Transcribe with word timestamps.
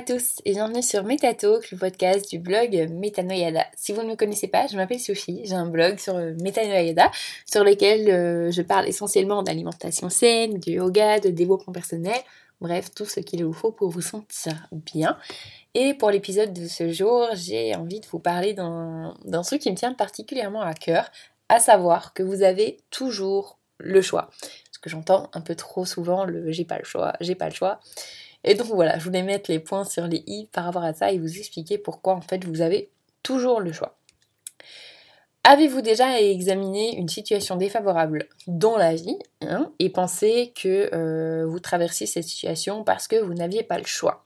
à 0.00 0.02
tous 0.02 0.36
et 0.46 0.52
bienvenue 0.52 0.82
sur 0.82 1.04
Metatalk, 1.04 1.70
le 1.70 1.76
podcast 1.76 2.30
du 2.30 2.38
blog 2.38 2.88
Metanoyada. 2.90 3.66
Si 3.76 3.92
vous 3.92 4.02
ne 4.02 4.08
me 4.08 4.16
connaissez 4.16 4.48
pas, 4.48 4.66
je 4.66 4.74
m'appelle 4.76 4.98
Sophie, 4.98 5.42
j'ai 5.44 5.54
un 5.54 5.66
blog 5.66 5.98
sur 5.98 6.16
euh, 6.16 6.32
Metanoyada 6.40 7.10
sur 7.44 7.64
lequel 7.64 8.08
euh, 8.08 8.50
je 8.50 8.62
parle 8.62 8.88
essentiellement 8.88 9.42
d'alimentation 9.42 10.08
saine, 10.08 10.58
de 10.58 10.70
yoga, 10.70 11.20
de 11.20 11.28
développement 11.28 11.74
personnel, 11.74 12.16
bref, 12.62 12.94
tout 12.94 13.04
ce 13.04 13.20
qu'il 13.20 13.44
vous 13.44 13.52
faut 13.52 13.72
pour 13.72 13.90
vous 13.90 14.00
sentir 14.00 14.54
bien. 14.72 15.18
Et 15.74 15.92
pour 15.92 16.10
l'épisode 16.10 16.54
de 16.54 16.66
ce 16.66 16.90
jour, 16.90 17.28
j'ai 17.34 17.74
envie 17.74 18.00
de 18.00 18.06
vous 18.06 18.20
parler 18.20 18.54
d'un 18.54 19.42
truc 19.44 19.60
qui 19.60 19.70
me 19.70 19.76
tient 19.76 19.92
particulièrement 19.92 20.62
à 20.62 20.72
cœur, 20.72 21.10
à 21.50 21.58
savoir 21.58 22.14
que 22.14 22.22
vous 22.22 22.42
avez 22.42 22.78
toujours 22.88 23.58
le 23.76 24.00
choix. 24.00 24.30
Ce 24.72 24.78
que 24.78 24.88
j'entends 24.88 25.28
un 25.34 25.42
peu 25.42 25.54
trop 25.54 25.84
souvent, 25.84 26.24
le 26.24 26.50
j'ai 26.52 26.64
pas 26.64 26.78
le 26.78 26.84
choix, 26.84 27.12
j'ai 27.20 27.34
pas 27.34 27.50
le 27.50 27.54
choix. 27.54 27.80
Et 28.44 28.54
donc 28.54 28.68
voilà, 28.68 28.98
je 28.98 29.04
voulais 29.04 29.22
mettre 29.22 29.50
les 29.50 29.58
points 29.58 29.84
sur 29.84 30.06
les 30.06 30.22
i 30.26 30.48
par 30.52 30.64
rapport 30.64 30.84
à 30.84 30.94
ça 30.94 31.12
et 31.12 31.18
vous 31.18 31.38
expliquer 31.38 31.78
pourquoi 31.78 32.14
en 32.14 32.20
fait 32.20 32.44
vous 32.44 32.60
avez 32.60 32.90
toujours 33.22 33.60
le 33.60 33.72
choix. 33.72 33.96
Avez-vous 35.44 35.80
déjà 35.80 36.20
examiné 36.20 36.96
une 36.96 37.08
situation 37.08 37.56
défavorable 37.56 38.28
dans 38.46 38.76
la 38.76 38.94
vie 38.94 39.18
hein, 39.40 39.72
et 39.78 39.88
pensé 39.88 40.52
que 40.54 40.94
euh, 40.94 41.46
vous 41.46 41.60
traversiez 41.60 42.06
cette 42.06 42.24
situation 42.24 42.84
parce 42.84 43.08
que 43.08 43.16
vous 43.16 43.32
n'aviez 43.32 43.62
pas 43.62 43.78
le 43.78 43.86
choix? 43.86 44.24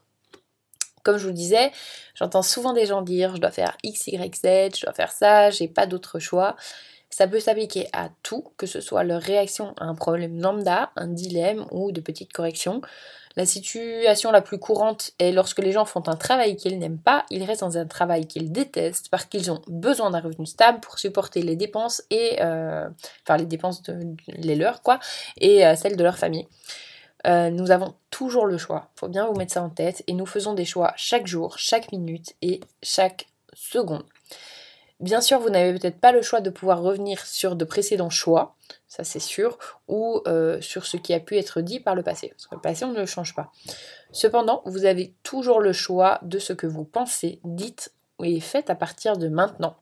Comme 1.05 1.19
je 1.19 1.27
vous 1.27 1.33
disais, 1.33 1.71
j'entends 2.15 2.43
souvent 2.43 2.73
des 2.73 2.87
gens 2.87 3.03
dire 3.03 3.37
je 3.37 3.41
dois 3.41 3.53
faire 3.53 3.77
X, 3.85 4.09
Y, 4.09 4.35
Z, 4.35 4.77
je 4.77 4.87
dois 4.87 4.93
faire 4.93 5.13
ça, 5.13 5.51
j'ai 5.51 5.69
pas 5.69 5.87
d'autre 5.87 6.19
choix. 6.19 6.57
Ça 7.11 7.29
peut 7.29 7.39
s'appliquer 7.39 7.87
à 7.93 8.09
tout, 8.25 8.45
que 8.57 8.67
ce 8.67 8.81
soit 8.81 9.05
leur 9.05 9.23
réaction 9.23 9.73
à 9.79 9.85
un 9.85 9.95
problème 9.95 10.41
lambda, 10.41 10.91
un 10.97 11.07
dilemme 11.07 11.65
ou 11.71 11.93
de 11.93 12.01
petites 12.01 12.33
corrections. 12.33 12.81
La 13.37 13.47
situation 13.47 14.31
la 14.31 14.43
plus 14.43 14.59
courante 14.59 15.11
est 15.19 15.33
lorsque 15.33 15.59
les 15.59 15.73
gens 15.73 15.85
font 15.85 16.07
un 16.09 16.17
travail 16.17 16.57
qu'ils 16.57 16.79
n'aiment 16.79 17.01
pas, 17.01 17.25
ils 17.31 17.43
restent 17.43 17.63
dans 17.63 17.79
un 17.79 17.87
travail 17.87 18.27
qu'ils 18.27 18.53
détestent 18.53 19.09
parce 19.09 19.25
qu'ils 19.25 19.51
ont 19.51 19.61
besoin 19.67 20.11
d'un 20.11 20.21
revenu 20.21 20.47
stable 20.47 20.79
pour 20.81 20.99
supporter 20.99 21.43
les 21.43 21.57
dépenses 21.57 22.03
et 22.11 22.37
euh, 22.41 22.89
enfin 23.23 23.37
les 23.37 23.47
dépenses 23.47 23.83
de 23.83 23.99
les 24.29 24.55
leurs 24.55 24.83
quoi 24.83 25.01
et 25.41 25.67
euh, 25.67 25.75
celles 25.75 25.97
de 25.97 26.05
leur 26.05 26.17
famille. 26.17 26.47
Euh, 27.27 27.51
nous 27.51 27.71
avons 27.71 27.95
toujours 28.11 28.47
le 28.47 28.59
choix. 28.59 28.91
Faut 28.95 29.09
bien 29.09 29.27
vous 29.27 29.35
mettre 29.35 29.55
ça 29.55 29.63
en 29.63 29.71
tête 29.71 30.05
et 30.07 30.13
nous 30.13 30.27
faisons 30.27 30.55
des 30.55 30.65
choix 30.65 30.93
chaque 30.97 31.27
jour, 31.27 31.59
chaque 31.59 31.91
minute 31.91 32.35
et 32.43 32.61
chaque 32.83 33.27
seconde. 33.53 34.05
Bien 35.01 35.21
sûr, 35.21 35.41
vous 35.41 35.51
n'avez 35.51 35.77
peut-être 35.79 36.01
pas 36.01 36.13
le 36.13 36.23
choix 36.23 36.41
de 36.41 36.51
pouvoir 36.51 36.81
revenir 36.81 37.27
sur 37.27 37.57
de 37.57 37.65
précédents 37.65 38.11
choix, 38.11 38.57
ça 38.87 39.03
c'est 39.03 39.19
sûr, 39.19 39.59
ou 39.89 40.23
euh, 40.27 40.61
sur 40.61 40.87
ce 40.87 40.97
qui 40.97 41.13
a 41.13 41.21
pu 41.21 41.37
être 41.37 41.61
dit 41.61 41.81
par 41.81 41.95
le 41.95 42.03
passé, 42.03 42.29
parce 42.29 42.47
que 42.47 42.55
le 42.55 42.61
passé 42.61 42.85
on 42.85 42.93
ne 42.93 43.01
le 43.01 43.07
change 43.07 43.35
pas. 43.35 43.51
Cependant, 44.13 44.63
vous 44.67 44.85
avez 44.85 45.15
toujours 45.23 45.61
le 45.61 45.73
choix 45.73 46.21
de 46.23 46.39
ce 46.39 46.53
que 46.53 46.67
vous 46.67 46.85
pensez, 46.85 47.41
dites 47.45 47.93
et 48.23 48.41
faites 48.41 48.71
à 48.71 48.77
partir 48.77 49.17
de 49.17 49.29
maintenant. 49.29 49.77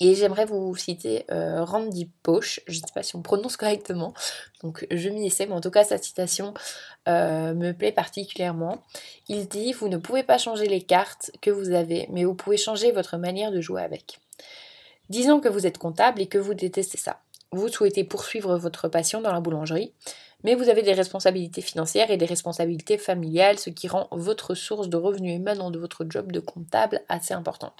Et 0.00 0.14
j'aimerais 0.14 0.46
vous 0.46 0.74
citer 0.76 1.26
euh, 1.30 1.62
Randy 1.62 2.10
Poche, 2.22 2.60
je 2.66 2.80
ne 2.80 2.86
sais 2.86 2.92
pas 2.94 3.02
si 3.02 3.16
on 3.16 3.22
prononce 3.22 3.58
correctement, 3.58 4.14
donc 4.62 4.86
je 4.90 5.10
m'y 5.10 5.26
essaie, 5.26 5.44
mais 5.46 5.52
en 5.52 5.60
tout 5.60 5.70
cas 5.70 5.84
sa 5.84 5.98
citation 5.98 6.54
euh, 7.06 7.52
me 7.52 7.72
plaît 7.72 7.92
particulièrement. 7.92 8.82
Il 9.28 9.46
dit 9.46 9.72
Vous 9.74 9.88
ne 9.88 9.98
pouvez 9.98 10.22
pas 10.22 10.38
changer 10.38 10.66
les 10.66 10.80
cartes 10.80 11.30
que 11.42 11.50
vous 11.50 11.72
avez, 11.72 12.08
mais 12.10 12.24
vous 12.24 12.34
pouvez 12.34 12.56
changer 12.56 12.92
votre 12.92 13.18
manière 13.18 13.52
de 13.52 13.60
jouer 13.60 13.82
avec. 13.82 14.20
Disons 15.10 15.40
que 15.40 15.48
vous 15.48 15.66
êtes 15.66 15.76
comptable 15.76 16.22
et 16.22 16.26
que 16.26 16.38
vous 16.38 16.54
détestez 16.54 16.98
ça. 16.98 17.20
Vous 17.52 17.68
souhaitez 17.68 18.04
poursuivre 18.04 18.56
votre 18.56 18.88
passion 18.88 19.20
dans 19.20 19.32
la 19.32 19.40
boulangerie, 19.40 19.92
mais 20.44 20.54
vous 20.54 20.68
avez 20.68 20.82
des 20.82 20.92
responsabilités 20.92 21.60
financières 21.60 22.10
et 22.10 22.16
des 22.16 22.26
responsabilités 22.26 22.98
familiales, 22.98 23.58
ce 23.58 23.70
qui 23.70 23.88
rend 23.88 24.08
votre 24.12 24.54
source 24.54 24.88
de 24.88 24.96
revenus 24.96 25.36
émanant 25.36 25.70
de 25.70 25.78
votre 25.78 26.06
job 26.08 26.32
de 26.32 26.40
comptable 26.40 27.02
assez 27.08 27.34
importante. 27.34 27.76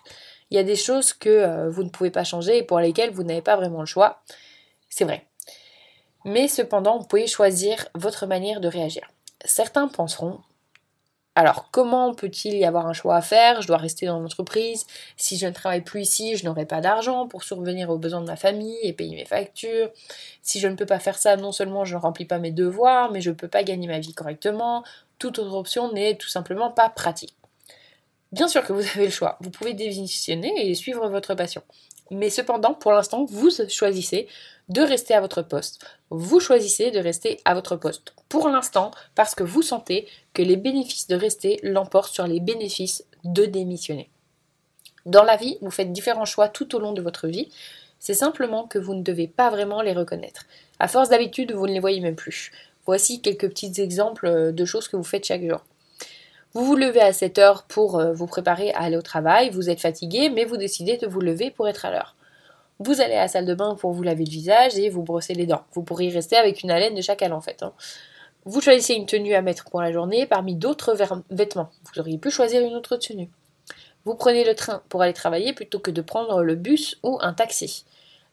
Il 0.50 0.56
y 0.56 0.58
a 0.58 0.64
des 0.64 0.76
choses 0.76 1.12
que 1.12 1.28
euh, 1.28 1.70
vous 1.70 1.84
ne 1.84 1.88
pouvez 1.88 2.10
pas 2.10 2.24
changer 2.24 2.58
et 2.58 2.62
pour 2.62 2.80
lesquelles 2.80 3.10
vous 3.10 3.22
n'avez 3.22 3.42
pas 3.42 3.56
vraiment 3.56 3.80
le 3.80 3.86
choix. 3.86 4.22
C'est 4.88 5.04
vrai. 5.04 5.26
Mais 6.24 6.48
cependant, 6.48 6.98
vous 6.98 7.06
pouvez 7.06 7.26
choisir 7.26 7.88
votre 7.94 8.26
manière 8.26 8.60
de 8.60 8.68
réagir. 8.68 9.10
Certains 9.44 9.88
penseront 9.88 10.40
alors, 11.40 11.70
comment 11.70 12.12
peut-il 12.12 12.54
y 12.54 12.66
avoir 12.66 12.86
un 12.86 12.92
choix 12.92 13.16
à 13.16 13.22
faire? 13.22 13.62
Je 13.62 13.66
dois 13.66 13.78
rester 13.78 14.04
dans 14.04 14.20
l'entreprise. 14.20 14.86
Si 15.16 15.38
je 15.38 15.46
ne 15.46 15.52
travaille 15.52 15.80
plus 15.80 16.02
ici, 16.02 16.36
je 16.36 16.44
n'aurai 16.44 16.66
pas 16.66 16.82
d'argent 16.82 17.26
pour 17.26 17.44
survenir 17.44 17.88
aux 17.88 17.96
besoins 17.96 18.20
de 18.20 18.26
ma 18.26 18.36
famille 18.36 18.76
et 18.82 18.92
payer 18.92 19.16
mes 19.16 19.24
factures. 19.24 19.90
Si 20.42 20.60
je 20.60 20.68
ne 20.68 20.74
peux 20.74 20.84
pas 20.84 20.98
faire 20.98 21.16
ça, 21.16 21.38
non 21.38 21.50
seulement 21.50 21.86
je 21.86 21.96
ne 21.96 22.00
remplis 22.00 22.26
pas 22.26 22.38
mes 22.38 22.50
devoirs, 22.50 23.10
mais 23.10 23.22
je 23.22 23.30
ne 23.30 23.34
peux 23.34 23.48
pas 23.48 23.62
gagner 23.62 23.88
ma 23.88 24.00
vie 24.00 24.12
correctement. 24.12 24.84
Toute 25.18 25.38
autre 25.38 25.54
option 25.54 25.90
n'est 25.90 26.18
tout 26.18 26.28
simplement 26.28 26.70
pas 26.70 26.90
pratique. 26.90 27.34
Bien 28.32 28.46
sûr 28.46 28.62
que 28.62 28.74
vous 28.74 28.86
avez 28.94 29.06
le 29.06 29.10
choix. 29.10 29.38
Vous 29.40 29.50
pouvez 29.50 29.72
démissionner 29.72 30.68
et 30.68 30.74
suivre 30.74 31.08
votre 31.08 31.34
passion. 31.34 31.62
Mais 32.10 32.30
cependant, 32.30 32.74
pour 32.74 32.92
l'instant, 32.92 33.24
vous 33.24 33.50
choisissez 33.68 34.26
de 34.68 34.82
rester 34.82 35.14
à 35.14 35.20
votre 35.20 35.42
poste. 35.42 35.84
Vous 36.10 36.40
choisissez 36.40 36.90
de 36.90 36.98
rester 36.98 37.40
à 37.44 37.54
votre 37.54 37.76
poste. 37.76 38.14
Pour 38.28 38.48
l'instant, 38.48 38.90
parce 39.14 39.34
que 39.34 39.42
vous 39.42 39.62
sentez 39.62 40.06
que 40.32 40.42
les 40.42 40.56
bénéfices 40.56 41.08
de 41.08 41.16
rester 41.16 41.60
l'emportent 41.62 42.12
sur 42.12 42.26
les 42.26 42.40
bénéfices 42.40 43.04
de 43.24 43.44
démissionner. 43.44 44.10
Dans 45.06 45.24
la 45.24 45.36
vie, 45.36 45.58
vous 45.60 45.70
faites 45.70 45.92
différents 45.92 46.24
choix 46.24 46.48
tout 46.48 46.74
au 46.74 46.78
long 46.78 46.92
de 46.92 47.02
votre 47.02 47.26
vie. 47.26 47.48
C'est 47.98 48.14
simplement 48.14 48.66
que 48.66 48.78
vous 48.78 48.94
ne 48.94 49.02
devez 49.02 49.28
pas 49.28 49.50
vraiment 49.50 49.82
les 49.82 49.92
reconnaître. 49.92 50.46
À 50.78 50.88
force 50.88 51.08
d'habitude, 51.08 51.52
vous 51.52 51.66
ne 51.66 51.72
les 51.72 51.80
voyez 51.80 52.00
même 52.00 52.16
plus. 52.16 52.50
Voici 52.86 53.20
quelques 53.20 53.48
petits 53.48 53.80
exemples 53.80 54.52
de 54.52 54.64
choses 54.64 54.88
que 54.88 54.96
vous 54.96 55.04
faites 55.04 55.26
chaque 55.26 55.46
jour. 55.46 55.64
Vous 56.52 56.64
vous 56.64 56.74
levez 56.74 57.00
à 57.00 57.12
7 57.12 57.38
heures 57.38 57.62
pour 57.62 58.00
euh, 58.00 58.12
vous 58.12 58.26
préparer 58.26 58.72
à 58.72 58.80
aller 58.80 58.96
au 58.96 59.02
travail, 59.02 59.50
vous 59.50 59.70
êtes 59.70 59.80
fatigué, 59.80 60.30
mais 60.30 60.44
vous 60.44 60.56
décidez 60.56 60.96
de 60.96 61.06
vous 61.06 61.20
lever 61.20 61.52
pour 61.52 61.68
être 61.68 61.84
à 61.84 61.92
l'heure. 61.92 62.16
Vous 62.80 63.00
allez 63.00 63.14
à 63.14 63.20
la 63.20 63.28
salle 63.28 63.46
de 63.46 63.54
bain 63.54 63.76
pour 63.76 63.92
vous 63.92 64.02
laver 64.02 64.24
le 64.24 64.30
visage 64.30 64.76
et 64.76 64.88
vous 64.88 65.04
brosser 65.04 65.34
les 65.34 65.46
dents. 65.46 65.62
Vous 65.74 65.84
pourriez 65.84 66.10
rester 66.10 66.34
avec 66.34 66.64
une 66.64 66.72
haleine 66.72 66.96
de 66.96 67.02
chacal 67.02 67.32
en 67.32 67.40
fait. 67.40 67.62
Hein. 67.62 67.72
Vous 68.46 68.60
choisissez 68.60 68.94
une 68.94 69.06
tenue 69.06 69.34
à 69.34 69.42
mettre 69.42 69.70
pour 69.70 69.80
la 69.80 69.92
journée 69.92 70.26
parmi 70.26 70.56
d'autres 70.56 70.96
vêtements. 71.30 71.70
Vous 71.84 72.00
auriez 72.00 72.18
pu 72.18 72.32
choisir 72.32 72.62
une 72.62 72.74
autre 72.74 72.96
tenue. 72.96 73.30
Vous 74.04 74.16
prenez 74.16 74.42
le 74.42 74.56
train 74.56 74.82
pour 74.88 75.02
aller 75.02 75.12
travailler 75.12 75.52
plutôt 75.52 75.78
que 75.78 75.92
de 75.92 76.00
prendre 76.00 76.42
le 76.42 76.56
bus 76.56 76.98
ou 77.04 77.18
un 77.20 77.32
taxi. 77.32 77.84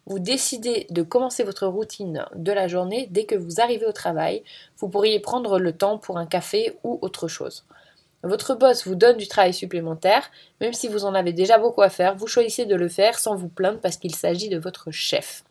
Vous 0.07 0.17
décidez 0.17 0.87
de 0.89 1.03
commencer 1.03 1.43
votre 1.43 1.67
routine 1.67 2.25
de 2.33 2.51
la 2.51 2.67
journée 2.67 3.09
dès 3.11 3.25
que 3.25 3.35
vous 3.35 3.61
arrivez 3.61 3.85
au 3.85 3.91
travail. 3.91 4.43
Vous 4.77 4.87
pourriez 4.87 5.19
prendre 5.19 5.59
le 5.59 5.73
temps 5.73 5.99
pour 5.99 6.17
un 6.17 6.25
café 6.25 6.77
ou 6.83 6.97
autre 7.03 7.27
chose. 7.27 7.65
Votre 8.27 8.55
boss 8.55 8.85
vous 8.85 8.95
donne 8.95 9.17
du 9.17 9.27
travail 9.27 9.53
supplémentaire, 9.53 10.29
même 10.59 10.73
si 10.73 10.89
vous 10.89 11.05
en 11.05 11.13
avez 11.13 11.31
déjà 11.31 11.57
beaucoup 11.57 11.81
à 11.81 11.89
faire, 11.89 12.15
vous 12.15 12.27
choisissez 12.27 12.65
de 12.65 12.75
le 12.75 12.89
faire 12.89 13.19
sans 13.19 13.35
vous 13.35 13.47
plaindre 13.47 13.79
parce 13.79 13.95
qu'il 13.95 14.13
s'agit 14.13 14.49
de 14.49 14.57
votre 14.57 14.91
chef. 14.91 15.43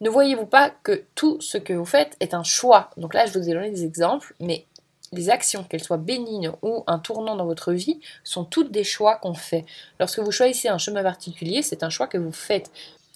Ne 0.00 0.10
voyez-vous 0.10 0.46
pas 0.46 0.70
que 0.82 1.04
tout 1.14 1.40
ce 1.40 1.56
que 1.56 1.72
vous 1.72 1.86
faites 1.86 2.16
est 2.20 2.34
un 2.34 2.42
choix? 2.42 2.90
Donc 2.98 3.14
là, 3.14 3.24
je 3.24 3.38
vous 3.38 3.48
ai 3.48 3.54
donné 3.54 3.70
des 3.70 3.84
exemples, 3.84 4.34
mais 4.40 4.66
les 5.12 5.30
actions, 5.30 5.64
qu'elles 5.64 5.82
soient 5.82 5.96
bénignes 5.96 6.52
ou 6.62 6.84
un 6.86 6.98
tournant 6.98 7.36
dans 7.36 7.46
votre 7.46 7.72
vie, 7.72 8.00
sont 8.24 8.44
toutes 8.44 8.70
des 8.70 8.84
choix 8.84 9.16
qu'on 9.16 9.34
fait. 9.34 9.64
Lorsque 9.98 10.18
vous 10.18 10.32
choisissez 10.32 10.68
un 10.68 10.78
chemin 10.78 11.02
particulier, 11.02 11.62
c'est 11.62 11.82
un 11.82 11.90
choix 11.90 12.08
que 12.08 12.18
vous 12.18 12.32
faites. 12.32 12.70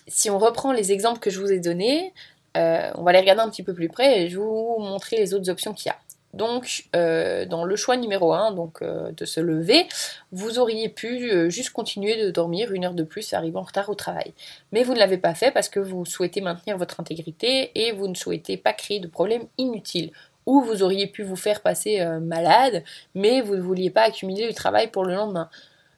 Si 0.06 0.30
on 0.30 0.38
reprend 0.38 0.72
les 0.72 0.92
exemples 0.92 1.18
que 1.18 1.28
je 1.28 1.38
vous 1.40 1.52
ai 1.52 1.58
donnés, 1.58 2.14
euh, 2.56 2.90
on 2.94 3.02
va 3.02 3.12
les 3.12 3.20
regarder 3.20 3.42
un 3.42 3.50
petit 3.50 3.62
peu 3.62 3.74
plus 3.74 3.88
près 3.88 4.22
et 4.22 4.28
je 4.30 4.38
vais 4.38 4.44
vous 4.44 4.78
montrer 4.78 5.16
les 5.16 5.34
autres 5.34 5.50
options 5.50 5.74
qu'il 5.74 5.90
y 5.90 5.92
a. 5.92 5.98
Donc, 6.34 6.84
euh, 6.94 7.46
dans 7.46 7.64
le 7.64 7.74
choix 7.76 7.96
numéro 7.96 8.32
1, 8.32 8.52
donc 8.52 8.82
euh, 8.82 9.10
de 9.12 9.24
se 9.24 9.40
lever, 9.40 9.88
vous 10.30 10.58
auriez 10.58 10.90
pu 10.90 11.30
euh, 11.30 11.48
juste 11.48 11.70
continuer 11.70 12.22
de 12.22 12.30
dormir 12.30 12.70
une 12.72 12.84
heure 12.84 12.94
de 12.94 13.02
plus 13.02 13.32
arrivant 13.32 13.60
en 13.60 13.64
retard 13.64 13.88
au 13.88 13.94
travail. 13.94 14.34
Mais 14.72 14.82
vous 14.82 14.92
ne 14.92 14.98
l'avez 14.98 15.16
pas 15.16 15.34
fait 15.34 15.50
parce 15.50 15.70
que 15.70 15.80
vous 15.80 16.04
souhaitez 16.04 16.42
maintenir 16.42 16.76
votre 16.76 17.00
intégrité 17.00 17.70
et 17.74 17.92
vous 17.92 18.08
ne 18.08 18.14
souhaitez 18.14 18.58
pas 18.58 18.74
créer 18.74 19.00
de 19.00 19.06
problèmes 19.06 19.46
inutiles. 19.56 20.12
Ou 20.44 20.62
vous 20.62 20.82
auriez 20.82 21.06
pu 21.06 21.22
vous 21.22 21.36
faire 21.36 21.60
passer 21.60 22.02
malade, 22.22 22.82
mais 23.14 23.42
vous 23.42 23.54
ne 23.54 23.60
vouliez 23.60 23.90
pas 23.90 24.02
accumuler 24.02 24.48
du 24.48 24.54
travail 24.54 24.90
pour 24.90 25.04
le 25.04 25.14
lendemain. 25.14 25.50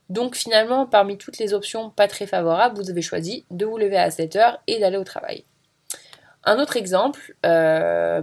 Donc 0.09 0.35
finalement, 0.35 0.87
parmi 0.87 1.19
toutes 1.19 1.39
les 1.39 1.55
options 1.55 1.91
pas 1.91 2.09
très 2.09 2.27
favorables, 2.27 2.77
vous 2.77 2.91
avez 2.91 3.03
choisi 3.03 3.45
de 3.53 3.65
vous 3.65 3.79
lever 3.79 3.97
à 3.97 4.11
7 4.11 4.35
heures 4.35 4.61
et 4.67 4.81
d'aller 4.81 4.97
au 4.97 5.05
travail. 5.05 5.45
Un 6.43 6.59
autre 6.59 6.77
exemple 6.77 7.37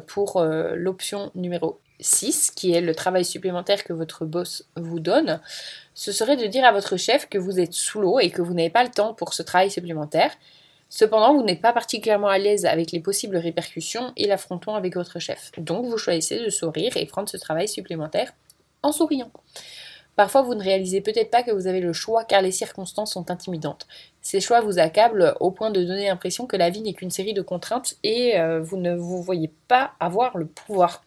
pour 0.06 0.44
l'option 0.44 1.32
numéro 1.34 1.80
6, 2.00 2.52
qui 2.52 2.74
est 2.74 2.82
le 2.82 2.94
travail 2.94 3.26
supplémentaire 3.26 3.84
que 3.84 3.94
votre 3.94 4.26
boss 4.26 4.66
vous 4.76 5.00
donne, 5.00 5.40
ce 5.94 6.12
serait 6.12 6.38
de 6.38 6.46
dire 6.46 6.66
à 6.66 6.72
votre 6.72 6.98
chef 6.98 7.28
que 7.28 7.38
vous 7.38 7.60
êtes 7.60 7.74
sous 7.74 8.00
l'eau 8.00 8.20
et 8.20 8.30
que 8.30 8.42
vous 8.42 8.54
n'avez 8.54 8.70
pas 8.70 8.84
le 8.84 8.92
temps 8.92 9.14
pour 9.14 9.34
ce 9.34 9.44
travail 9.44 9.72
supplémentaire. 9.72 10.32
Cependant, 10.90 11.34
vous 11.34 11.44
n'êtes 11.44 11.62
pas 11.62 11.74
particulièrement 11.74 12.30
à 12.30 12.38
l'aise 12.38 12.66
avec 12.66 12.92
les 12.92 13.00
possibles 13.00 13.38
répercussions 13.38 14.14
et 14.16 14.28
l'affrontement 14.28 14.76
avec 14.76 14.96
votre 14.96 15.20
chef. 15.20 15.52
Donc, 15.58 15.86
vous 15.86 15.98
choisissez 15.98 16.40
de 16.44 16.50
sourire 16.50 16.96
et 16.96 17.06
prendre 17.06 17.28
ce 17.28 17.38
travail 17.38 17.68
supplémentaire 17.68 18.32
en 18.84 18.92
souriant. 18.92 19.32
Parfois, 20.16 20.42
vous 20.42 20.56
ne 20.56 20.64
réalisez 20.64 21.02
peut-être 21.02 21.30
pas 21.30 21.44
que 21.44 21.52
vous 21.52 21.68
avez 21.68 21.80
le 21.80 21.94
choix 21.94 22.24
car 22.24 22.42
les 22.42 22.52
circonstances 22.52 23.14
sont 23.14 23.30
intimidantes. 23.30 23.86
Ces 24.22 24.40
choix 24.40 24.62
vous 24.62 24.80
accablent 24.80 25.36
au 25.40 25.52
point 25.52 25.70
de 25.70 25.84
donner 25.84 26.08
l'impression 26.08 26.48
que 26.48 26.58
la 26.58 26.72
vie 26.72 26.82
n'est 26.82 26.94
qu'une 26.94 27.12
série 27.12 27.36
de 27.36 27.44
contraintes 27.44 27.96
et 28.04 28.40
euh, 28.40 28.60
vous 28.60 28.78
ne 28.78 28.96
vous 28.96 29.22
voyez 29.22 29.52
pas 29.68 29.92
avoir 30.00 30.38
le 30.38 30.48
pouvoir 30.48 31.04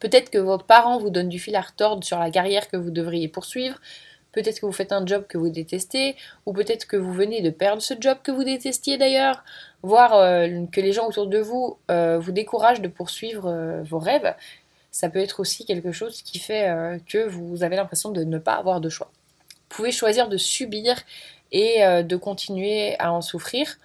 Peut-être 0.00 0.30
que 0.30 0.38
vos 0.38 0.58
parents 0.58 0.98
vous 0.98 1.10
donnent 1.10 1.28
du 1.28 1.38
fil 1.38 1.56
à 1.56 1.60
retordre 1.60 2.04
sur 2.04 2.18
la 2.18 2.30
carrière 2.30 2.68
que 2.68 2.76
vous 2.76 2.90
devriez 2.90 3.28
poursuivre. 3.28 3.80
Peut-être 4.32 4.60
que 4.60 4.66
vous 4.66 4.72
faites 4.72 4.92
un 4.92 5.04
job 5.06 5.24
que 5.26 5.38
vous 5.38 5.48
détestez, 5.48 6.14
ou 6.46 6.52
peut-être 6.52 6.86
que 6.86 6.96
vous 6.96 7.12
venez 7.12 7.40
de 7.40 7.50
perdre 7.50 7.82
ce 7.82 7.94
job 7.98 8.18
que 8.22 8.30
vous 8.30 8.44
détestiez 8.44 8.98
d'ailleurs, 8.98 9.42
voire 9.82 10.14
euh, 10.14 10.66
que 10.70 10.80
les 10.80 10.92
gens 10.92 11.08
autour 11.08 11.26
de 11.26 11.38
vous 11.38 11.78
euh, 11.90 12.18
vous 12.18 12.32
découragent 12.32 12.82
de 12.82 12.88
poursuivre 12.88 13.46
euh, 13.48 13.82
vos 13.82 13.98
rêves. 13.98 14.34
Ça 14.90 15.08
peut 15.08 15.18
être 15.18 15.40
aussi 15.40 15.64
quelque 15.64 15.92
chose 15.92 16.22
qui 16.22 16.38
fait 16.38 16.98
que 17.06 17.28
vous 17.28 17.62
avez 17.62 17.76
l'impression 17.76 18.10
de 18.10 18.24
ne 18.24 18.38
pas 18.38 18.54
avoir 18.54 18.80
de 18.80 18.88
choix. 18.88 19.10
Vous 19.50 19.76
pouvez 19.76 19.92
choisir 19.92 20.28
de 20.28 20.38
subir 20.38 20.96
et 21.52 21.82
de 22.02 22.16
continuer 22.16 22.98
à 22.98 23.12
en 23.12 23.20
souffrir. 23.20 23.76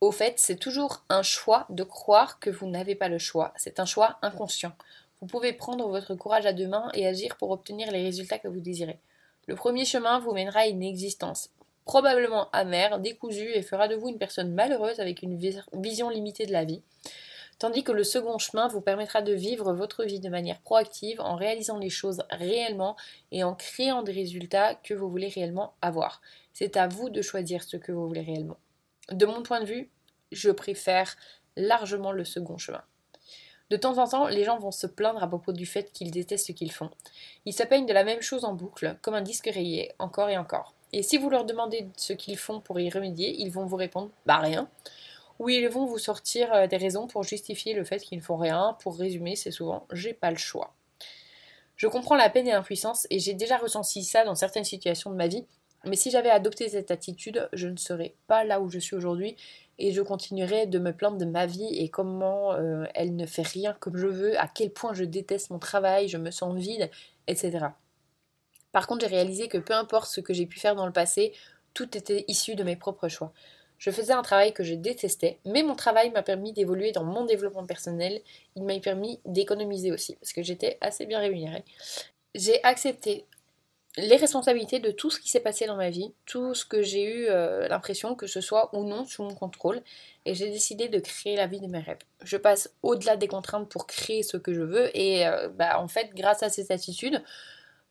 Au 0.00 0.12
fait, 0.12 0.34
c'est 0.36 0.56
toujours 0.56 1.02
un 1.08 1.22
choix 1.22 1.66
de 1.70 1.82
croire 1.82 2.38
que 2.38 2.50
vous 2.50 2.66
n'avez 2.66 2.94
pas 2.94 3.08
le 3.08 3.18
choix. 3.18 3.52
C'est 3.56 3.80
un 3.80 3.84
choix 3.84 4.18
inconscient. 4.22 4.72
Vous 5.20 5.26
pouvez 5.26 5.52
prendre 5.52 5.88
votre 5.88 6.14
courage 6.14 6.46
à 6.46 6.52
deux 6.52 6.68
mains 6.68 6.90
et 6.94 7.06
agir 7.06 7.36
pour 7.36 7.50
obtenir 7.50 7.90
les 7.90 8.02
résultats 8.02 8.38
que 8.38 8.48
vous 8.48 8.60
désirez. 8.60 8.98
Le 9.46 9.54
premier 9.54 9.84
chemin 9.84 10.18
vous 10.18 10.32
mènera 10.32 10.60
à 10.60 10.66
une 10.66 10.82
existence 10.82 11.50
probablement 11.86 12.50
amère, 12.50 12.98
décousue 12.98 13.52
et 13.54 13.62
fera 13.62 13.88
de 13.88 13.94
vous 13.94 14.08
une 14.08 14.18
personne 14.18 14.52
malheureuse 14.52 15.00
avec 15.00 15.22
une 15.22 15.38
vision 15.38 16.10
limitée 16.10 16.44
de 16.44 16.52
la 16.52 16.64
vie. 16.64 16.82
Tandis 17.58 17.84
que 17.84 17.92
le 17.92 18.04
second 18.04 18.36
chemin 18.38 18.68
vous 18.68 18.82
permettra 18.82 19.22
de 19.22 19.32
vivre 19.32 19.72
votre 19.72 20.04
vie 20.04 20.20
de 20.20 20.28
manière 20.28 20.60
proactive 20.60 21.20
en 21.20 21.36
réalisant 21.36 21.78
les 21.78 21.88
choses 21.88 22.22
réellement 22.30 22.96
et 23.32 23.44
en 23.44 23.54
créant 23.54 24.02
des 24.02 24.12
résultats 24.12 24.74
que 24.74 24.92
vous 24.92 25.08
voulez 25.08 25.28
réellement 25.28 25.74
avoir. 25.80 26.20
C'est 26.52 26.76
à 26.76 26.86
vous 26.86 27.08
de 27.08 27.22
choisir 27.22 27.62
ce 27.62 27.78
que 27.78 27.92
vous 27.92 28.06
voulez 28.06 28.20
réellement. 28.20 28.58
De 29.10 29.24
mon 29.24 29.42
point 29.42 29.60
de 29.60 29.66
vue, 29.66 29.88
je 30.32 30.50
préfère 30.50 31.16
largement 31.56 32.12
le 32.12 32.24
second 32.24 32.58
chemin. 32.58 32.82
De 33.70 33.76
temps 33.76 33.98
en 33.98 34.06
temps, 34.06 34.28
les 34.28 34.44
gens 34.44 34.58
vont 34.58 34.70
se 34.70 34.86
plaindre 34.86 35.22
à 35.22 35.26
propos 35.26 35.52
du 35.52 35.66
fait 35.66 35.92
qu'ils 35.92 36.12
détestent 36.12 36.46
ce 36.46 36.52
qu'ils 36.52 36.72
font. 36.72 36.90
Ils 37.44 37.52
se 37.52 37.64
peignent 37.64 37.86
de 37.86 37.92
la 37.92 38.04
même 38.04 38.22
chose 38.22 38.44
en 38.44 38.54
boucle, 38.54 38.96
comme 39.02 39.14
un 39.14 39.22
disque 39.22 39.50
rayé, 39.52 39.92
encore 39.98 40.28
et 40.28 40.38
encore. 40.38 40.74
Et 40.92 41.02
si 41.02 41.18
vous 41.18 41.30
leur 41.30 41.44
demandez 41.44 41.88
ce 41.96 42.12
qu'ils 42.12 42.38
font 42.38 42.60
pour 42.60 42.78
y 42.78 42.88
remédier, 42.90 43.34
ils 43.40 43.50
vont 43.50 43.66
vous 43.66 43.76
répondre 43.76 44.10
Bah 44.24 44.38
rien. 44.38 44.68
Ou 45.38 45.48
ils 45.48 45.68
vont 45.68 45.84
vous 45.84 45.98
sortir 45.98 46.52
euh, 46.52 46.66
des 46.66 46.76
raisons 46.76 47.06
pour 47.08 47.24
justifier 47.24 47.74
le 47.74 47.84
fait 47.84 47.98
qu'ils 47.98 48.18
ne 48.18 48.22
font 48.22 48.36
rien. 48.36 48.76
Pour 48.80 48.96
résumer, 48.96 49.36
c'est 49.36 49.50
souvent 49.50 49.86
J'ai 49.92 50.14
pas 50.14 50.30
le 50.30 50.38
choix. 50.38 50.72
Je 51.74 51.88
comprends 51.88 52.16
la 52.16 52.30
peine 52.30 52.48
et 52.48 52.52
l'impuissance 52.52 53.06
et 53.10 53.18
j'ai 53.18 53.34
déjà 53.34 53.58
ressenti 53.58 54.02
ça 54.02 54.24
dans 54.24 54.34
certaines 54.34 54.64
situations 54.64 55.10
de 55.10 55.16
ma 55.16 55.26
vie. 55.26 55.44
Mais 55.84 55.96
si 55.96 56.10
j'avais 56.10 56.30
adopté 56.30 56.68
cette 56.68 56.90
attitude, 56.90 57.48
je 57.52 57.68
ne 57.68 57.76
serais 57.76 58.14
pas 58.26 58.44
là 58.44 58.60
où 58.60 58.70
je 58.70 58.78
suis 58.78 58.96
aujourd'hui 58.96 59.36
et 59.78 59.92
je 59.92 60.02
continuerai 60.02 60.66
de 60.66 60.78
me 60.78 60.92
plaindre 60.92 61.18
de 61.18 61.24
ma 61.24 61.46
vie 61.46 61.68
et 61.72 61.88
comment 61.88 62.52
euh, 62.54 62.84
elle 62.94 63.14
ne 63.16 63.26
fait 63.26 63.46
rien 63.46 63.76
comme 63.78 63.96
je 63.96 64.06
veux, 64.06 64.38
à 64.38 64.48
quel 64.48 64.70
point 64.70 64.94
je 64.94 65.04
déteste 65.04 65.50
mon 65.50 65.58
travail, 65.58 66.08
je 66.08 66.18
me 66.18 66.30
sens 66.30 66.56
vide, 66.56 66.90
etc. 67.26 67.66
Par 68.72 68.86
contre, 68.86 69.06
j'ai 69.06 69.14
réalisé 69.14 69.48
que 69.48 69.58
peu 69.58 69.74
importe 69.74 70.10
ce 70.10 70.20
que 70.20 70.34
j'ai 70.34 70.46
pu 70.46 70.58
faire 70.58 70.74
dans 70.74 70.86
le 70.86 70.92
passé, 70.92 71.32
tout 71.74 71.96
était 71.96 72.24
issu 72.28 72.54
de 72.54 72.64
mes 72.64 72.76
propres 72.76 73.08
choix. 73.08 73.32
Je 73.78 73.90
faisais 73.90 74.12
un 74.12 74.22
travail 74.22 74.54
que 74.54 74.64
je 74.64 74.74
détestais, 74.74 75.38
mais 75.44 75.62
mon 75.62 75.74
travail 75.74 76.10
m'a 76.10 76.22
permis 76.22 76.52
d'évoluer 76.52 76.92
dans 76.92 77.04
mon 77.04 77.26
développement 77.26 77.66
personnel, 77.66 78.20
il 78.54 78.64
m'a 78.64 78.78
permis 78.80 79.20
d'économiser 79.26 79.92
aussi, 79.92 80.16
parce 80.16 80.32
que 80.32 80.42
j'étais 80.42 80.78
assez 80.80 81.04
bien 81.04 81.18
rémunérée. 81.18 81.64
J'ai 82.34 82.62
accepté 82.64 83.26
les 83.96 84.16
responsabilités 84.16 84.78
de 84.78 84.90
tout 84.90 85.10
ce 85.10 85.18
qui 85.18 85.30
s'est 85.30 85.40
passé 85.40 85.66
dans 85.66 85.76
ma 85.76 85.90
vie, 85.90 86.12
tout 86.26 86.54
ce 86.54 86.66
que 86.66 86.82
j'ai 86.82 87.04
eu 87.04 87.26
euh, 87.28 87.66
l'impression 87.68 88.14
que 88.14 88.26
ce 88.26 88.40
soit 88.40 88.74
ou 88.76 88.84
non 88.84 89.04
sous 89.06 89.22
mon 89.22 89.34
contrôle, 89.34 89.82
et 90.26 90.34
j'ai 90.34 90.50
décidé 90.50 90.88
de 90.88 90.98
créer 90.98 91.36
la 91.36 91.46
vie 91.46 91.60
de 91.60 91.66
mes 91.66 91.78
rêves. 91.78 91.98
Je 92.22 92.36
passe 92.36 92.70
au-delà 92.82 93.16
des 93.16 93.28
contraintes 93.28 93.68
pour 93.68 93.86
créer 93.86 94.22
ce 94.22 94.36
que 94.36 94.52
je 94.52 94.62
veux, 94.62 94.96
et 94.96 95.26
euh, 95.26 95.48
bah, 95.48 95.80
en 95.80 95.88
fait, 95.88 96.10
grâce 96.14 96.42
à 96.42 96.50
cette 96.50 96.70
attitude, 96.70 97.22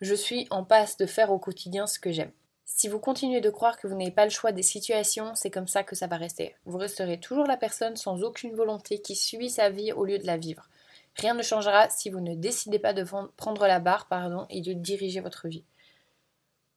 je 0.01 0.13
suis 0.13 0.47
en 0.51 0.63
passe 0.63 0.97
de 0.97 1.07
faire 1.07 1.31
au 1.31 1.39
quotidien 1.39 1.87
ce 1.87 1.99
que 1.99 2.11
j'aime. 2.11 2.31
Si 2.65 2.87
vous 2.87 2.99
continuez 2.99 3.41
de 3.41 3.49
croire 3.49 3.77
que 3.77 3.87
vous 3.87 3.95
n'avez 3.95 4.11
pas 4.11 4.25
le 4.25 4.31
choix 4.31 4.51
des 4.51 4.63
situations, 4.63 5.33
c'est 5.35 5.51
comme 5.51 5.67
ça 5.67 5.83
que 5.83 5.95
ça 5.95 6.07
va 6.07 6.17
rester. 6.17 6.55
Vous 6.65 6.77
resterez 6.77 7.19
toujours 7.19 7.45
la 7.45 7.57
personne 7.57 7.95
sans 7.95 8.23
aucune 8.23 8.55
volonté 8.55 8.99
qui 8.99 9.15
subit 9.15 9.49
sa 9.49 9.69
vie 9.69 9.91
au 9.91 10.03
lieu 10.03 10.19
de 10.19 10.25
la 10.25 10.37
vivre. 10.37 10.67
Rien 11.15 11.33
ne 11.33 11.43
changera 11.43 11.89
si 11.89 12.09
vous 12.09 12.19
ne 12.19 12.35
décidez 12.35 12.79
pas 12.79 12.93
de 12.93 13.05
prendre 13.37 13.65
la 13.67 13.79
barre 13.79 14.07
pardon, 14.07 14.45
et 14.49 14.61
de 14.61 14.73
diriger 14.73 15.21
votre 15.21 15.47
vie. 15.47 15.63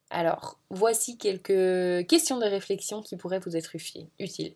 Alors, 0.09 0.57
voici 0.69 1.17
quelques 1.17 2.07
questions 2.07 2.39
de 2.39 2.45
réflexion 2.45 3.01
qui 3.01 3.15
pourraient 3.15 3.39
vous 3.39 3.55
être 3.55 3.75
utiles. 3.75 4.55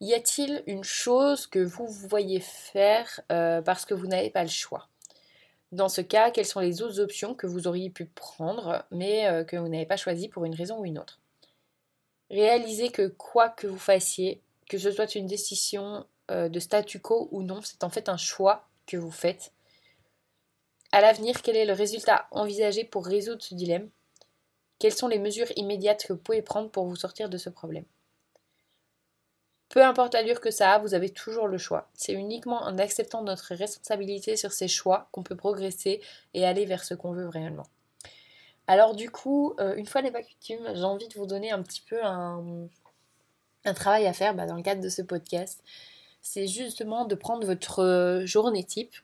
Y 0.00 0.14
a-t-il 0.14 0.62
une 0.66 0.84
chose 0.84 1.46
que 1.46 1.60
vous 1.60 1.86
voyez 1.86 2.40
faire 2.40 3.20
euh, 3.32 3.62
parce 3.62 3.84
que 3.84 3.94
vous 3.94 4.06
n'avez 4.06 4.30
pas 4.30 4.42
le 4.42 4.50
choix? 4.50 4.88
Dans 5.72 5.88
ce 5.88 6.00
cas, 6.00 6.30
quelles 6.30 6.46
sont 6.46 6.60
les 6.60 6.82
autres 6.82 7.00
options 7.00 7.34
que 7.34 7.46
vous 7.46 7.66
auriez 7.66 7.90
pu 7.90 8.06
prendre 8.06 8.84
mais 8.90 9.26
euh, 9.26 9.44
que 9.44 9.56
vous 9.56 9.68
n'avez 9.68 9.86
pas 9.86 9.96
choisi 9.96 10.28
pour 10.28 10.44
une 10.44 10.54
raison 10.54 10.80
ou 10.80 10.84
une 10.84 10.98
autre? 10.98 11.20
Réalisez 12.30 12.90
que 12.90 13.06
quoi 13.06 13.48
que 13.48 13.66
vous 13.66 13.78
fassiez, 13.78 14.42
que 14.68 14.78
ce 14.78 14.90
soit 14.90 15.14
une 15.14 15.26
décision 15.26 16.06
euh, 16.30 16.48
de 16.48 16.58
statu 16.60 17.00
quo 17.00 17.28
ou 17.30 17.42
non, 17.42 17.60
c'est 17.62 17.84
en 17.84 17.90
fait 17.90 18.08
un 18.08 18.16
choix 18.16 18.68
que 18.86 18.96
vous 18.96 19.10
faites. 19.12 19.52
À 20.92 21.00
l'avenir, 21.00 21.40
quel 21.42 21.56
est 21.56 21.66
le 21.66 21.72
résultat 21.72 22.26
envisagé 22.32 22.84
pour 22.84 23.06
résoudre 23.06 23.42
ce 23.42 23.54
dilemme? 23.54 23.88
Quelles 24.78 24.94
sont 24.94 25.08
les 25.08 25.18
mesures 25.18 25.50
immédiates 25.56 26.06
que 26.06 26.12
vous 26.12 26.18
pouvez 26.18 26.42
prendre 26.42 26.70
pour 26.70 26.86
vous 26.86 26.96
sortir 26.96 27.28
de 27.28 27.38
ce 27.38 27.48
problème? 27.48 27.84
Peu 29.68 29.84
importe 29.84 30.14
l'allure 30.14 30.40
que 30.40 30.50
ça 30.50 30.72
a, 30.72 30.78
vous 30.78 30.94
avez 30.94 31.10
toujours 31.10 31.48
le 31.48 31.58
choix. 31.58 31.88
C'est 31.94 32.12
uniquement 32.12 32.62
en 32.62 32.78
acceptant 32.78 33.22
notre 33.22 33.54
responsabilité 33.54 34.36
sur 34.36 34.52
ces 34.52 34.68
choix 34.68 35.08
qu'on 35.12 35.22
peut 35.22 35.36
progresser 35.36 36.00
et 36.34 36.46
aller 36.46 36.64
vers 36.64 36.84
ce 36.84 36.94
qu'on 36.94 37.12
veut 37.12 37.28
réellement. 37.28 37.66
Alors 38.68 38.94
du 38.94 39.10
coup, 39.10 39.54
euh, 39.60 39.74
une 39.76 39.86
fois 39.86 40.02
n'est 40.02 40.10
pas 40.10 40.22
coutume, 40.22 40.66
j'ai 40.74 40.84
envie 40.84 41.08
de 41.08 41.14
vous 41.14 41.26
donner 41.26 41.50
un 41.50 41.62
petit 41.62 41.82
peu 41.82 42.02
un, 42.04 42.68
travail 43.74 44.06
à 44.06 44.12
faire 44.12 44.34
bah, 44.34 44.46
dans 44.46 44.56
le 44.56 44.62
cadre 44.62 44.80
de 44.80 44.88
ce 44.88 45.02
podcast. 45.02 45.62
C'est 46.22 46.46
justement 46.46 47.04
de 47.04 47.14
prendre 47.14 47.46
votre 47.46 48.22
journée 48.24 48.64
type, 48.64 48.94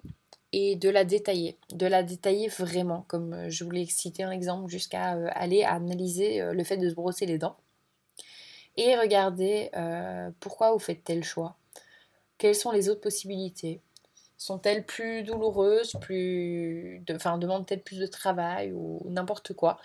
et 0.52 0.76
de 0.76 0.90
la 0.90 1.04
détailler, 1.04 1.56
de 1.70 1.87
la 1.87 2.02
détailler 2.02 2.49
vraiment, 2.49 3.04
comme 3.08 3.32
euh, 3.32 3.50
je 3.50 3.64
voulais 3.64 3.87
citer 3.87 4.22
un 4.22 4.31
exemple, 4.31 4.70
jusqu'à 4.70 5.16
euh, 5.16 5.28
aller 5.32 5.64
analyser 5.64 6.40
euh, 6.40 6.52
le 6.52 6.64
fait 6.64 6.76
de 6.76 6.88
se 6.88 6.94
brosser 6.94 7.26
les 7.26 7.38
dents 7.38 7.56
et 8.78 8.96
regarder 8.96 9.70
pourquoi 10.40 10.73
vous 10.73 10.78
faites 10.78 11.04
tel 11.04 11.23
choix, 11.23 11.56
quelles 12.38 12.54
sont 12.54 12.71
les 12.71 12.88
autres 12.88 13.02
possibilités, 13.02 13.82
sont-elles 14.38 14.87
plus 14.87 15.25
douloureuses, 15.25 15.92
plus, 16.00 17.04
enfin 17.11 17.37
demandent-elles 17.37 17.82
plus 17.82 17.99
de 17.99 18.06
travail 18.06 18.73
ou 18.73 19.02
n'importe 19.11 19.52
quoi? 19.52 19.78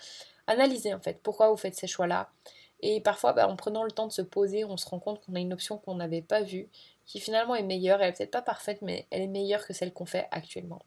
Analysez 0.46 0.94
en 0.94 1.00
fait 1.00 1.20
pourquoi 1.22 1.50
vous 1.50 1.58
faites 1.58 1.74
ces 1.74 1.86
choix-là. 1.86 2.30
Et 2.80 3.00
parfois, 3.00 3.32
bah, 3.32 3.48
en 3.48 3.56
prenant 3.56 3.84
le 3.84 3.90
temps 3.90 4.06
de 4.06 4.12
se 4.12 4.22
poser, 4.22 4.64
on 4.64 4.76
se 4.76 4.88
rend 4.88 4.98
compte 4.98 5.24
qu'on 5.24 5.34
a 5.34 5.40
une 5.40 5.52
option 5.52 5.78
qu'on 5.78 5.96
n'avait 5.96 6.22
pas 6.22 6.42
vue 6.42 6.68
qui 7.06 7.20
finalement 7.20 7.54
est 7.54 7.62
meilleure. 7.62 8.00
Elle 8.02 8.10
est 8.10 8.16
peut-être 8.16 8.30
pas 8.30 8.42
parfaite, 8.42 8.82
mais 8.82 9.06
elle 9.10 9.22
est 9.22 9.28
meilleure 9.28 9.66
que 9.66 9.72
celle 9.72 9.92
qu'on 9.92 10.06
fait 10.06 10.28
actuellement. 10.30 10.80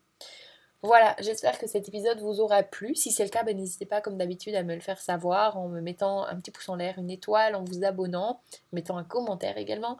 Voilà, 0.83 1.15
j'espère 1.19 1.59
que 1.59 1.67
cet 1.67 1.87
épisode 1.87 2.19
vous 2.21 2.39
aura 2.39 2.63
plu. 2.63 2.95
Si 2.95 3.11
c'est 3.11 3.23
le 3.23 3.29
cas, 3.29 3.43
ben, 3.43 3.55
n'hésitez 3.55 3.85
pas 3.85 4.01
comme 4.01 4.17
d'habitude 4.17 4.55
à 4.55 4.63
me 4.63 4.73
le 4.73 4.81
faire 4.81 4.99
savoir 4.99 5.57
en 5.57 5.67
me 5.67 5.79
mettant 5.79 6.25
un 6.25 6.35
petit 6.37 6.49
pouce 6.49 6.69
en 6.69 6.75
l'air, 6.75 6.97
une 6.97 7.11
étoile, 7.11 7.55
en 7.55 7.63
vous 7.63 7.83
abonnant, 7.83 8.41
mettant 8.71 8.97
un 8.97 9.03
commentaire 9.03 9.57
également. 9.57 9.99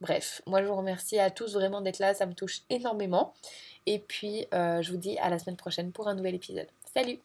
Bref, 0.00 0.42
moi 0.46 0.62
je 0.62 0.66
vous 0.66 0.74
remercie 0.74 1.18
à 1.18 1.30
tous 1.30 1.54
vraiment 1.54 1.80
d'être 1.80 2.00
là, 2.00 2.12
ça 2.14 2.26
me 2.26 2.34
touche 2.34 2.62
énormément. 2.70 3.34
Et 3.86 3.98
puis 3.98 4.46
euh, 4.54 4.80
je 4.82 4.90
vous 4.90 4.96
dis 4.96 5.18
à 5.18 5.28
la 5.28 5.38
semaine 5.38 5.56
prochaine 5.56 5.92
pour 5.92 6.08
un 6.08 6.14
nouvel 6.14 6.34
épisode. 6.34 6.66
Salut 6.92 7.20